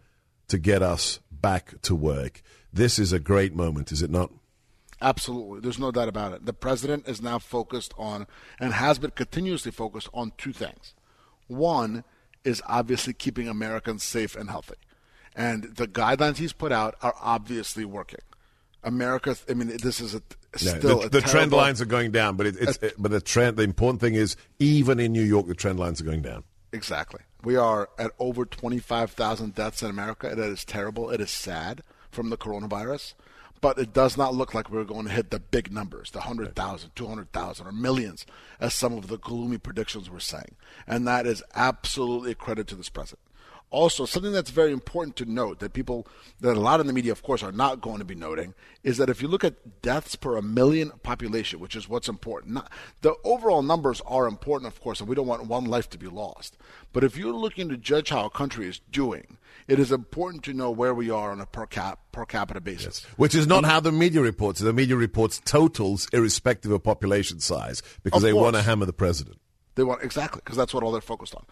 [0.50, 2.42] to get us back to work.
[2.74, 4.32] This is a great moment, is it not?
[5.02, 5.62] Absolutely.
[5.62, 6.46] There's no doubt about it.
[6.46, 8.28] The president is now focused on,
[8.60, 10.94] and has been continuously focused on two things.
[11.48, 12.04] One
[12.44, 14.76] is obviously keeping Americans safe and healthy.
[15.36, 18.20] And the guidelines he's put out are obviously working.
[18.84, 20.22] America, I mean, this is a,
[20.56, 23.22] still the, a the trend lines are going down, but it, it's it, but the
[23.22, 23.58] trend.
[23.58, 26.44] The important thing is, even in New York, the trend lines are going down.
[26.72, 27.22] Exactly.
[27.44, 30.32] We are at over 25,000 deaths in America.
[30.32, 31.10] It is terrible.
[31.10, 33.16] It is sad from the coronavirus.
[33.62, 36.92] but it does not look like we're going to hit the big numbers, the 100,000,
[36.96, 38.26] 200,000, or millions,
[38.60, 40.56] as some of the gloomy predictions were saying.
[40.88, 43.20] And that is absolutely a credit to this president.
[43.72, 46.08] Also, something that's very important to note that people,
[46.40, 48.98] that a lot of the media, of course, are not going to be noting, is
[48.98, 52.72] that if you look at deaths per a million population, which is what's important, not,
[53.02, 56.08] the overall numbers are important, of course, and we don't want one life to be
[56.08, 56.58] lost.
[56.94, 60.54] But if you're looking to judge how a country is doing, it is important to
[60.54, 63.06] know where we are on a per cap per capita basis.
[63.06, 63.18] Yes.
[63.18, 64.60] Which is not how the media reports.
[64.62, 68.44] The media reports totals irrespective of population size because Of they course.
[68.46, 69.38] want to hammer the president.
[69.76, 71.46] They want exactly because that's what all they're focused on.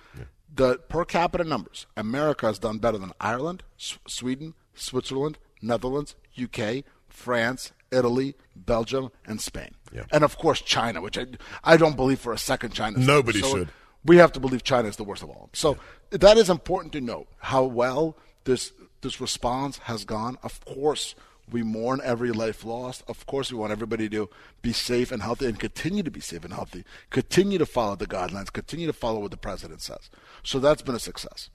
[0.57, 6.83] The per capita numbers, America has done better than Ireland, S- Sweden, Switzerland, Netherlands, UK,
[7.07, 10.03] France, Italy, Belgium, and Spain, Yeah.
[10.11, 11.25] and of course China, which I
[11.63, 12.97] I don't believe for a second China.
[12.99, 13.69] Nobody should.
[14.03, 15.49] We have to believe China is the worst of all.
[15.53, 15.77] So
[16.09, 20.37] that is important to note how well this this response has gone.
[20.43, 21.13] Of course,
[21.49, 23.03] we mourn every life lost.
[23.07, 24.29] Of course, we want everybody to
[24.61, 26.83] be safe and healthy and continue to be safe and healthy.
[27.09, 28.51] Continue to follow the guidelines.
[28.51, 30.09] Continue to follow what the president says.
[30.43, 31.49] So that's been a success.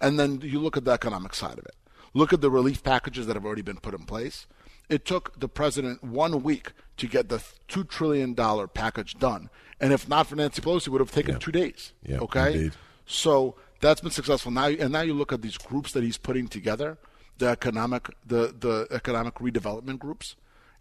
[0.00, 1.74] And then you look at the economic side of it.
[2.12, 4.46] Look at the relief packages that have already been put in place.
[4.88, 8.34] It took the president one week to get the $2 trillion
[8.68, 9.50] package done.
[9.80, 11.92] And if not for Nancy Pelosi, it would have taken two days.
[12.06, 12.52] Yeah, okay?
[12.52, 12.72] indeed.
[13.06, 14.52] So that's been successful.
[14.52, 16.98] Now, and now you look at these groups that he's putting together,
[17.38, 20.36] the economic, the, the economic redevelopment groups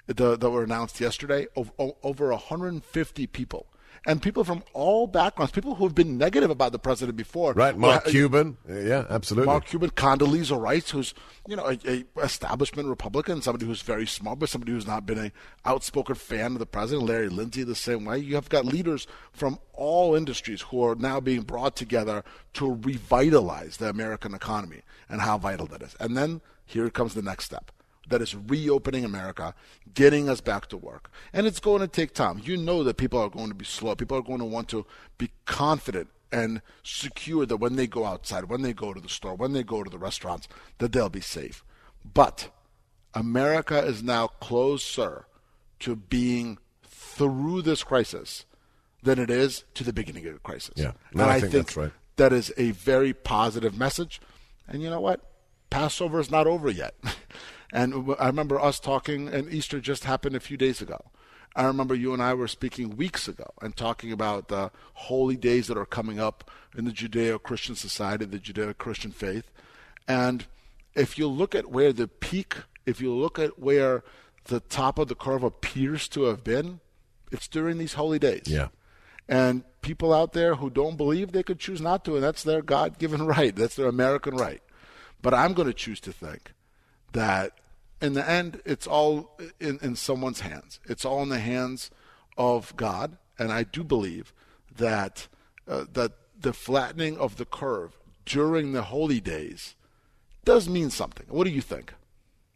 [0.07, 1.71] the, that were announced yesterday, over,
[2.03, 3.67] over 150 people.
[4.05, 7.53] And people from all backgrounds, people who have been negative about the president before.
[7.53, 8.57] Right, Mark Cuban.
[8.67, 9.47] Yeah, absolutely.
[9.47, 11.13] Mark Cuban, Condoleezza Rice, who's
[11.47, 15.19] you know a, a establishment Republican, somebody who's very smart, but somebody who's not been
[15.19, 15.31] a
[15.65, 17.07] outspoken fan of the president.
[17.07, 18.17] Larry Lindsey, the same way.
[18.17, 22.23] You have got leaders from all industries who are now being brought together
[22.53, 25.95] to revitalize the American economy and how vital that is.
[25.99, 27.71] And then here comes the next step.
[28.09, 29.55] That is reopening America,
[29.93, 31.09] getting us back to work.
[31.31, 32.41] And it's going to take time.
[32.43, 33.95] You know that people are going to be slow.
[33.95, 34.85] People are going to want to
[35.17, 39.35] be confident and secure that when they go outside, when they go to the store,
[39.35, 40.47] when they go to the restaurants,
[40.79, 41.63] that they'll be safe.
[42.03, 42.49] But
[43.13, 45.27] America is now closer
[45.79, 48.45] to being through this crisis
[49.03, 50.73] than it is to the beginning of the crisis.
[50.75, 50.93] Yeah.
[51.11, 51.91] and I I think think that's right.
[52.15, 54.19] that is a very positive message.
[54.67, 55.21] And you know what?
[55.69, 56.95] Passover is not over yet.
[57.73, 61.05] and I remember us talking, and Easter just happened a few days ago.
[61.55, 65.67] I remember you and I were speaking weeks ago and talking about the holy days
[65.67, 69.49] that are coming up in the Judeo Christian society, the Judeo Christian faith.
[70.07, 70.45] And
[70.93, 74.03] if you look at where the peak, if you look at where
[74.45, 76.79] the top of the curve appears to have been,
[77.31, 78.43] it's during these holy days.
[78.45, 78.67] Yeah.
[79.27, 82.61] And people out there who don't believe they could choose not to, and that's their
[82.61, 83.55] God given right.
[83.55, 84.61] That's their American right.
[85.23, 86.53] But I'm going to choose to think
[87.13, 87.53] that
[88.03, 90.79] in the end, it's all in, in someone's hands.
[90.85, 91.89] It's all in the hands
[92.37, 93.17] of God.
[93.39, 94.33] And I do believe
[94.75, 95.29] that,
[95.67, 99.75] uh, that the flattening of the curve during the holy days
[100.43, 101.25] does mean something.
[101.29, 101.93] What do you think?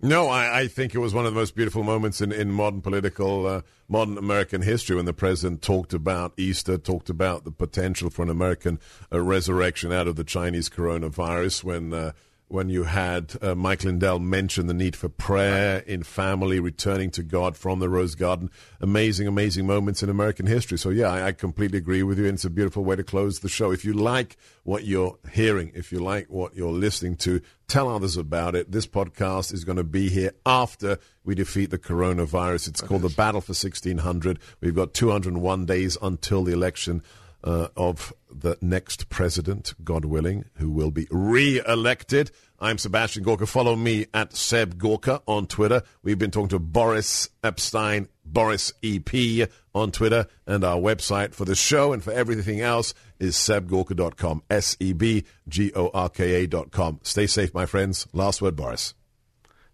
[0.02, 2.82] No, I, I think it was one of the most beautiful moments in, in modern
[2.82, 8.12] political, uh, modern American history when the president talked about Easter, talked about the potential
[8.12, 8.80] for an American
[9.12, 11.64] uh, resurrection out of the Chinese coronavirus.
[11.64, 12.12] When uh,
[12.50, 17.24] when you had uh, Mike Lindell mention the need for prayer in family, returning to
[17.24, 18.50] God from the Rose Garden.
[18.80, 20.78] Amazing, amazing moments in American history.
[20.78, 22.26] So, yeah, I, I completely agree with you.
[22.26, 23.72] And it's a beautiful way to close the show.
[23.72, 28.16] If you like what you're hearing, if you like what you're listening to, tell others
[28.16, 28.72] about it.
[28.72, 32.70] This podcast is going to be here after we defeat the coronavirus.
[32.70, 34.40] It's called The Battle for 1600.
[34.62, 37.04] We've got 201 days until the election
[37.48, 42.30] uh, of the next president, God willing, who will be re-elected.
[42.60, 43.48] I'm Sebastian Gorka.
[43.48, 45.82] Follow me at Seb Gorka on Twitter.
[46.04, 51.56] We've been talking to Boris Epshteyn, Boris EP on Twitter, and our website for the
[51.56, 57.00] show and for everything else is sebgorka.com, S-E-B-G-O-R-K-A dot com.
[57.04, 58.08] Stay safe, my friends.
[58.12, 58.94] Last word, Boris.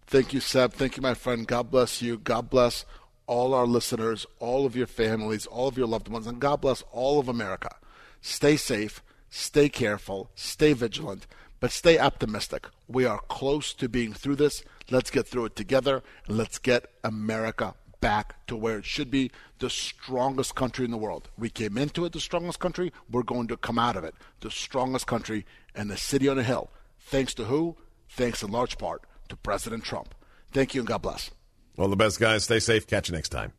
[0.06, 0.74] Thank you, Seb.
[0.74, 1.44] Thank you, my friend.
[1.44, 2.18] God bless you.
[2.18, 2.84] God bless
[3.26, 6.82] all our listeners, all of your families, all of your loved ones, and God bless
[6.92, 7.74] all of America.
[8.20, 11.26] Stay safe, stay careful, stay vigilant,
[11.60, 12.68] but stay optimistic.
[12.88, 14.62] We are close to being through this.
[14.90, 19.70] Let's get through it together, let's get America back to where it should be the
[19.70, 21.30] strongest country in the world.
[21.38, 22.92] We came into it the strongest country.
[23.10, 26.42] We're going to come out of it the strongest country and the city on a
[26.42, 26.70] hill.
[27.00, 27.76] Thanks to who?
[28.10, 30.14] Thanks in large part to President Trump.
[30.52, 31.30] Thank you and God bless.
[31.78, 32.44] All the best, guys.
[32.44, 32.86] Stay safe.
[32.86, 33.52] Catch you next time.